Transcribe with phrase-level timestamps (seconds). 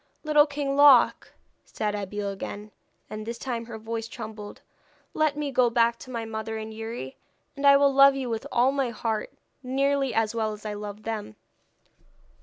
[0.23, 1.31] 'Little King Loc,'
[1.63, 2.71] said Abeille again
[3.07, 4.61] and this time her voice trembled
[5.13, 7.17] 'let me go back to my mother and Youri,
[7.55, 11.03] and I will love you with all my heart, nearly as well as I love
[11.03, 11.35] them.'